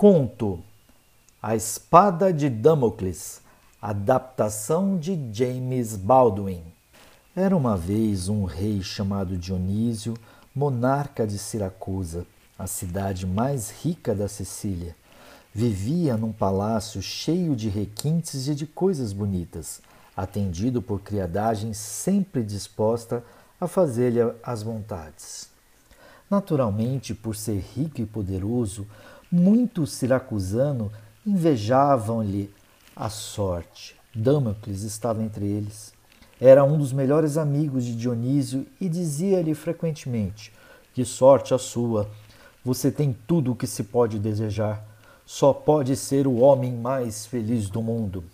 Conto 0.00 0.60
A 1.42 1.54
Espada 1.54 2.32
de 2.32 2.48
Damocles, 2.48 3.42
adaptação 3.82 4.96
de 4.96 5.28
James 5.30 5.94
Baldwin. 5.94 6.62
Era 7.36 7.54
uma 7.54 7.76
vez 7.76 8.26
um 8.26 8.44
rei 8.44 8.80
chamado 8.80 9.36
Dionísio, 9.36 10.14
monarca 10.54 11.26
de 11.26 11.36
Siracusa, 11.36 12.26
a 12.58 12.66
cidade 12.66 13.26
mais 13.26 13.70
rica 13.82 14.14
da 14.14 14.26
Sicília. 14.26 14.96
Vivia 15.52 16.16
num 16.16 16.32
palácio 16.32 17.02
cheio 17.02 17.54
de 17.54 17.68
requintes 17.68 18.48
e 18.48 18.54
de 18.54 18.66
coisas 18.66 19.12
bonitas, 19.12 19.82
atendido 20.16 20.80
por 20.80 21.02
criadagem 21.02 21.74
sempre 21.74 22.42
disposta 22.42 23.22
a 23.60 23.68
fazer-lhe 23.68 24.20
as 24.42 24.62
vontades. 24.62 25.50
Naturalmente, 26.30 27.14
por 27.14 27.36
ser 27.36 27.58
rico 27.58 28.00
e 28.00 28.06
poderoso, 28.06 28.86
muitos 29.30 29.92
siracusanos 29.92 30.90
invejavam-lhe 31.26 32.50
a 32.96 33.08
sorte. 33.08 33.94
Damocles 34.14 34.82
estava 34.82 35.22
entre 35.22 35.46
eles. 35.46 35.92
Era 36.40 36.64
um 36.64 36.76
dos 36.76 36.92
melhores 36.92 37.36
amigos 37.36 37.84
de 37.84 37.94
Dionísio 37.94 38.66
e 38.80 38.88
dizia-lhe 38.88 39.54
frequentemente: 39.54 40.52
Que 40.92 41.04
sorte 41.04 41.54
a 41.54 41.58
sua! 41.58 42.08
Você 42.64 42.90
tem 42.90 43.16
tudo 43.26 43.52
o 43.52 43.56
que 43.56 43.66
se 43.66 43.84
pode 43.84 44.18
desejar. 44.18 44.84
Só 45.24 45.52
pode 45.52 45.96
ser 45.96 46.26
o 46.26 46.38
homem 46.38 46.72
mais 46.72 47.24
feliz 47.24 47.70
do 47.70 47.80
mundo. 47.80 48.24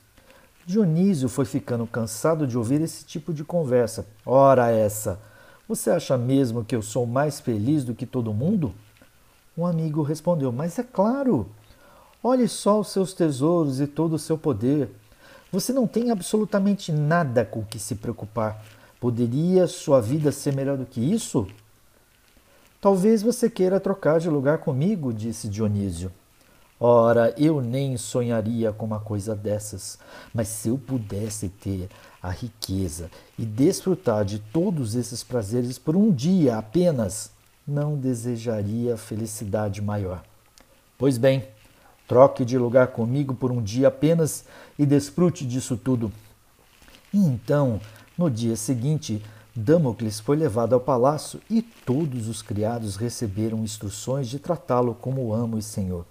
Dionísio 0.65 1.29
foi 1.29 1.45
ficando 1.45 1.87
cansado 1.87 2.47
de 2.47 2.57
ouvir 2.57 2.81
esse 2.81 3.05
tipo 3.05 3.33
de 3.35 3.45
conversa. 3.45 4.07
Ora, 4.25 4.71
essa! 4.71 5.21
Você 5.69 5.91
acha 5.91 6.17
mesmo 6.17 6.65
que 6.65 6.75
eu 6.75 6.83
sou 6.83 7.07
mais 7.07 7.39
feliz 7.39 7.85
do 7.85 7.95
que 7.95 8.07
todo 8.07 8.33
mundo? 8.33 8.75
Um 9.57 9.65
amigo 9.65 10.03
respondeu: 10.03 10.53
Mas 10.53 10.79
é 10.79 10.83
claro. 10.83 11.49
Olhe 12.23 12.49
só 12.49 12.81
os 12.81 12.89
seus 12.89 13.15
tesouros 13.15 13.81
e 13.81 13.87
todo 13.87 14.15
o 14.15 14.19
seu 14.19 14.37
poder. 14.37 14.91
Você 15.53 15.73
não 15.73 15.87
tem 15.87 16.11
absolutamente 16.11 16.93
nada 16.93 17.45
com 17.45 17.65
que 17.65 17.79
se 17.79 17.95
preocupar. 17.95 18.63
Poderia 19.01 19.67
sua 19.67 20.01
vida 20.01 20.33
ser 20.33 20.55
melhor 20.55 20.77
do 20.77 20.85
que 20.85 21.01
isso? 21.01 21.47
Talvez 22.81 23.23
você 23.23 23.49
queira 23.49 23.81
trocar 23.81 24.21
de 24.21 24.29
lugar 24.29 24.59
comigo, 24.59 25.13
disse 25.13 25.49
Dionísio. 25.49 26.13
Ora, 26.79 27.35
eu 27.39 27.63
nem 27.63 27.97
sonharia 27.97 28.71
com 28.73 28.85
uma 28.85 29.01
coisa 29.01 29.35
dessas, 29.35 29.99
mas 30.35 30.49
se 30.49 30.69
eu 30.69 30.77
pudesse 30.77 31.49
ter 31.49 31.89
a 32.23 32.29
riqueza 32.29 33.11
e 33.39 33.47
desfrutar 33.47 34.25
de 34.25 34.39
todos 34.39 34.95
esses 34.95 35.25
prazeres 35.25 35.79
por 35.79 35.97
um 35.97 36.13
dia 36.13 36.59
apenas, 36.59 37.31
não 37.67 37.97
desejaria 37.97 38.97
felicidade 38.97 39.83
maior. 39.83 40.23
Pois 40.97 41.19
bem, 41.19 41.45
troque 42.07 42.45
de 42.45 42.57
lugar 42.57 42.89
comigo 42.89 43.35
por 43.35 43.51
um 43.51 43.63
dia 43.63 43.89
apenas 43.89 44.45
e 44.79 44.87
desfrute 44.87 45.45
disso 45.45 45.77
tudo. 45.77 46.13
E 47.13 47.19
então, 47.19 47.81
no 48.17 48.31
dia 48.31 48.57
seguinte, 48.57 49.23
Damocles 49.55 50.21
foi 50.21 50.37
levado 50.37 50.75
ao 50.75 50.81
palácio 50.81 51.41
e 51.49 51.63
todos 51.63 52.29
os 52.29 52.43
criados 52.43 52.97
receberam 52.97 53.65
instruções 53.65 54.29
de 54.29 54.39
tratá-lo 54.39 54.95
como 54.95 55.33
amo 55.33 55.59
e 55.59 55.63
senhor. 55.63 56.05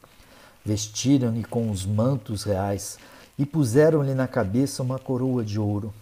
Vestiram-lhe 0.65 1.43
com 1.43 1.69
os 1.69 1.85
mantos 1.85 2.43
reais 2.43 2.97
e 3.37 3.45
puseram-lhe 3.45 4.15
na 4.15 4.27
cabeça 4.27 4.81
uma 4.81 4.97
coroa 4.97 5.43
de 5.43 5.59
ouro. 5.59 5.93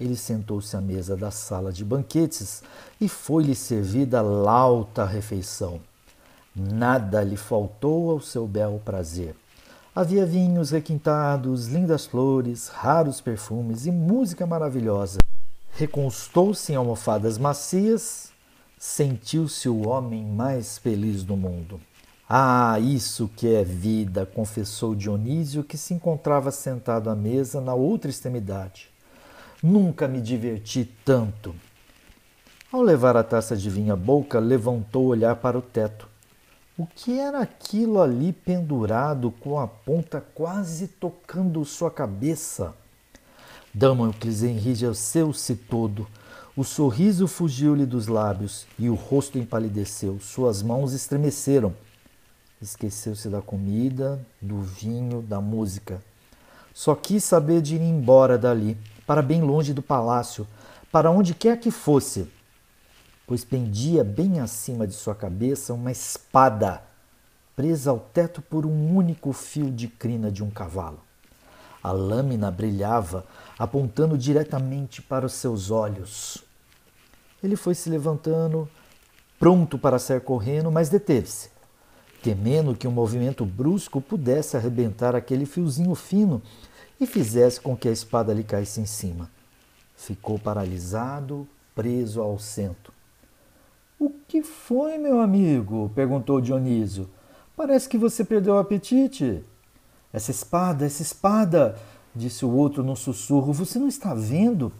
Ele 0.00 0.16
sentou-se 0.16 0.74
à 0.74 0.80
mesa 0.80 1.14
da 1.14 1.30
sala 1.30 1.70
de 1.70 1.84
banquetes 1.84 2.62
e 2.98 3.06
foi-lhe 3.06 3.54
servida 3.54 4.22
lauta 4.22 5.04
refeição. 5.04 5.78
Nada 6.56 7.22
lhe 7.22 7.36
faltou 7.36 8.10
ao 8.10 8.20
seu 8.20 8.46
belo 8.46 8.80
prazer. 8.80 9.36
Havia 9.94 10.24
vinhos 10.24 10.70
requintados, 10.70 11.66
lindas 11.66 12.06
flores, 12.06 12.68
raros 12.68 13.20
perfumes 13.20 13.84
e 13.84 13.90
música 13.90 14.46
maravilhosa. 14.46 15.18
Reconstou-se 15.72 16.72
em 16.72 16.76
almofadas 16.76 17.36
macias, 17.36 18.30
sentiu-se 18.78 19.68
o 19.68 19.86
homem 19.86 20.24
mais 20.24 20.78
feliz 20.78 21.22
do 21.22 21.36
mundo. 21.36 21.80
Ah, 22.28 22.78
isso 22.80 23.28
que 23.36 23.52
é 23.52 23.64
vida, 23.64 24.24
confessou 24.24 24.94
Dionísio, 24.94 25.64
que 25.64 25.76
se 25.76 25.92
encontrava 25.92 26.50
sentado 26.50 27.10
à 27.10 27.14
mesa 27.14 27.60
na 27.60 27.74
outra 27.74 28.08
extremidade. 28.08 28.88
Nunca 29.62 30.08
me 30.08 30.20
diverti 30.20 30.88
tanto. 31.04 31.54
Ao 32.72 32.80
levar 32.80 33.16
a 33.16 33.22
taça 33.22 33.56
de 33.56 33.68
vinho 33.68 33.92
à 33.92 33.96
boca, 33.96 34.38
levantou 34.38 35.04
o 35.04 35.08
olhar 35.08 35.36
para 35.36 35.58
o 35.58 35.62
teto. 35.62 36.08
O 36.78 36.86
que 36.86 37.18
era 37.18 37.40
aquilo 37.40 38.00
ali 38.00 38.32
pendurado 38.32 39.30
com 39.30 39.60
a 39.60 39.68
ponta 39.68 40.24
quase 40.34 40.86
tocando 40.86 41.62
sua 41.64 41.90
cabeça? 41.90 42.74
Damocles 43.74 44.42
enrijeceu-se 44.42 45.54
todo. 45.54 46.06
O 46.56 46.64
sorriso 46.64 47.28
fugiu-lhe 47.28 47.84
dos 47.84 48.06
lábios 48.06 48.66
e 48.78 48.88
o 48.88 48.94
rosto 48.94 49.38
empalideceu. 49.38 50.18
Suas 50.20 50.62
mãos 50.62 50.94
estremeceram. 50.94 51.74
Esqueceu-se 52.62 53.28
da 53.28 53.42
comida, 53.42 54.18
do 54.40 54.62
vinho, 54.62 55.20
da 55.20 55.40
música. 55.40 56.02
Só 56.72 56.94
quis 56.94 57.24
saber 57.24 57.60
de 57.60 57.76
ir 57.76 57.82
embora 57.82 58.38
dali, 58.38 58.76
para 59.10 59.22
bem 59.22 59.42
longe 59.42 59.74
do 59.74 59.82
palácio, 59.82 60.46
para 60.92 61.10
onde 61.10 61.34
quer 61.34 61.58
que 61.58 61.72
fosse, 61.72 62.30
pois 63.26 63.44
pendia 63.44 64.04
bem 64.04 64.38
acima 64.38 64.86
de 64.86 64.94
sua 64.94 65.16
cabeça 65.16 65.74
uma 65.74 65.90
espada, 65.90 66.80
presa 67.56 67.90
ao 67.90 67.98
teto 67.98 68.40
por 68.40 68.64
um 68.64 68.94
único 68.94 69.32
fio 69.32 69.68
de 69.68 69.88
crina 69.88 70.30
de 70.30 70.44
um 70.44 70.48
cavalo. 70.48 71.00
A 71.82 71.90
lâmina 71.90 72.52
brilhava, 72.52 73.26
apontando 73.58 74.16
diretamente 74.16 75.02
para 75.02 75.26
os 75.26 75.32
seus 75.32 75.72
olhos. 75.72 76.44
Ele 77.42 77.56
foi 77.56 77.74
se 77.74 77.90
levantando, 77.90 78.68
pronto 79.40 79.76
para 79.76 79.98
sair 79.98 80.20
correndo, 80.20 80.70
mas 80.70 80.88
deteve-se 80.88 81.50
temendo 82.22 82.74
que 82.74 82.86
um 82.86 82.90
movimento 82.90 83.44
brusco 83.44 84.00
pudesse 84.00 84.56
arrebentar 84.56 85.16
aquele 85.16 85.46
fiozinho 85.46 85.94
fino 85.94 86.42
e 87.00 87.06
fizesse 87.06 87.60
com 87.60 87.76
que 87.76 87.88
a 87.88 87.92
espada 87.92 88.34
lhe 88.34 88.44
caísse 88.44 88.80
em 88.80 88.86
cima. 88.86 89.30
Ficou 89.96 90.38
paralisado, 90.38 91.48
preso 91.74 92.20
ao 92.20 92.38
centro. 92.38 92.92
O 93.98 94.10
que 94.28 94.42
foi, 94.42 94.98
meu 94.98 95.20
amigo? 95.20 95.90
perguntou 95.94 96.40
Dionísio. 96.40 97.08
Parece 97.56 97.88
que 97.88 97.98
você 97.98 98.24
perdeu 98.24 98.54
o 98.54 98.58
apetite. 98.58 99.42
Essa 100.12 100.30
espada, 100.30 100.86
essa 100.86 101.02
espada, 101.02 101.78
disse 102.14 102.44
o 102.44 102.50
outro 102.50 102.82
num 102.82 102.96
sussurro. 102.96 103.52
Você 103.52 103.78
não 103.78 103.88
está 103.88 104.14
vendo? 104.14 104.72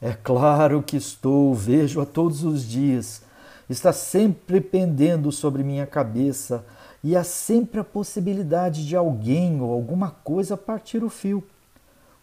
É 0.00 0.12
claro 0.12 0.82
que 0.82 0.96
estou, 0.96 1.54
vejo-a 1.54 2.06
todos 2.06 2.44
os 2.44 2.64
dias. 2.64 3.22
Está 3.68 3.92
sempre 3.92 4.60
pendendo 4.60 5.30
sobre 5.30 5.62
minha 5.62 5.86
cabeça 5.86 6.64
e 7.02 7.16
há 7.16 7.24
sempre 7.24 7.80
a 7.80 7.84
possibilidade 7.84 8.86
de 8.86 8.96
alguém 8.96 9.60
ou 9.60 9.72
alguma 9.72 10.10
coisa 10.10 10.56
partir 10.56 11.02
o 11.04 11.10
fio. 11.10 11.44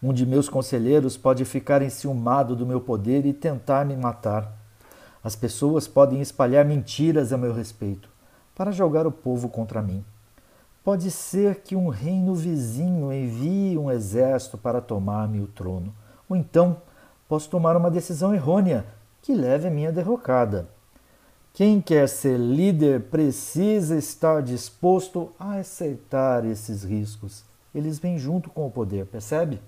Um 0.02 0.14
de 0.14 0.26
meus 0.26 0.48
conselheiros 0.48 1.18
pode 1.18 1.44
ficar 1.44 1.82
enciumado 1.82 2.56
do 2.56 2.66
meu 2.66 2.80
poder 2.80 3.26
e 3.26 3.34
tentar 3.34 3.84
me 3.84 3.96
matar. 3.96 4.52
As 5.24 5.36
pessoas 5.36 5.88
podem 5.88 6.22
espalhar 6.22 6.64
mentiras 6.64 7.34
a 7.34 7.38
meu 7.38 7.52
respeito 7.52 8.08
para 8.56 8.72
jogar 8.72 9.08
o 9.08 9.12
povo 9.12 9.50
contra 9.50 9.82
mim. 9.82 10.06
Pode 10.84 11.10
ser 11.10 11.62
que 11.62 11.76
um 11.76 11.90
reino 11.90 12.36
vizinho 12.36 13.12
envie 13.12 13.78
um 13.78 13.92
exército 13.92 14.58
para 14.58 14.80
tomar-me 14.80 15.42
o 15.42 15.48
trono, 15.48 15.94
ou 16.30 16.36
então 16.36 16.78
posso 17.28 17.50
tomar 17.50 17.76
uma 17.76 17.92
decisão 17.92 18.34
errônea 18.34 18.86
que 19.22 19.34
leve 19.34 19.68
a 19.68 19.72
minha 19.72 19.92
derrocada. 19.92 20.70
Quem 21.54 21.82
quer 21.82 22.08
ser 22.08 22.38
líder 22.38 23.02
precisa 23.02 23.98
estar 23.98 24.44
disposto 24.44 25.32
a 25.40 25.56
aceitar 25.56 26.46
esses 26.46 26.84
riscos. 26.84 27.44
Eles 27.74 27.98
vêm 27.98 28.18
junto 28.20 28.50
com 28.50 28.68
o 28.68 28.72
poder, 28.72 29.08
percebe? 29.08 29.60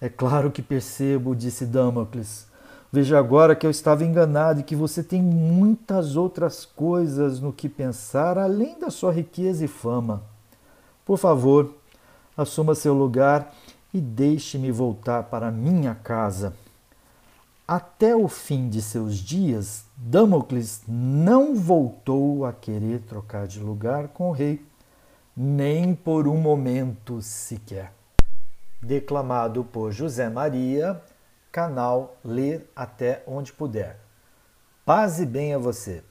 É 0.00 0.08
claro 0.08 0.50
que 0.50 0.60
percebo, 0.60 1.34
disse 1.34 1.64
Damocles. 1.64 2.46
Veja 2.92 3.18
agora 3.18 3.56
que 3.56 3.66
eu 3.66 3.70
estava 3.70 4.04
enganado 4.04 4.60
e 4.60 4.62
que 4.62 4.76
você 4.76 5.02
tem 5.02 5.20
muitas 5.22 6.16
outras 6.16 6.64
coisas 6.64 7.40
no 7.40 7.52
que 7.52 7.68
pensar 7.68 8.38
além 8.38 8.78
da 8.78 8.90
sua 8.90 9.12
riqueza 9.12 9.64
e 9.64 9.68
fama. 9.68 10.22
Por 11.04 11.18
favor, 11.18 11.74
assuma 12.36 12.74
seu 12.74 12.94
lugar 12.94 13.54
e 13.92 14.00
deixe-me 14.00 14.70
voltar 14.70 15.24
para 15.24 15.50
minha 15.50 15.94
casa. 15.94 16.54
Até 17.66 18.14
o 18.14 18.28
fim 18.28 18.68
de 18.68 18.80
seus 18.80 19.16
dias, 19.16 19.84
Damocles 19.96 20.82
não 20.86 21.56
voltou 21.56 22.44
a 22.44 22.52
querer 22.52 23.00
trocar 23.00 23.46
de 23.46 23.58
lugar 23.58 24.08
com 24.08 24.28
o 24.28 24.32
rei, 24.32 24.64
nem 25.36 25.94
por 25.94 26.28
um 26.28 26.36
momento 26.36 27.20
sequer. 27.20 27.92
Declamado 28.86 29.64
por 29.64 29.90
José 29.90 30.28
Maria, 30.28 31.02
canal 31.50 32.20
Ler 32.24 32.70
Até 32.76 33.20
Onde 33.26 33.52
Puder. 33.52 33.98
Paz 34.84 35.18
e 35.18 35.26
bem 35.26 35.52
a 35.52 35.58
você. 35.58 36.04